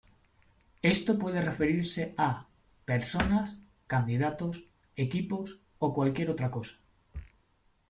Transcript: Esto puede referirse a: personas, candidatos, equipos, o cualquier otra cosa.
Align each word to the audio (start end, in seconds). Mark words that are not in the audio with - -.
Esto 0.81 1.19
puede 1.19 1.41
referirse 1.43 2.15
a: 2.17 2.47
personas, 2.85 3.59
candidatos, 3.85 4.63
equipos, 4.95 5.59
o 5.77 5.93
cualquier 5.93 6.31
otra 6.31 6.49
cosa. 6.49 6.73